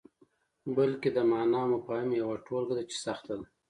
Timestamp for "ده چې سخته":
2.77-3.33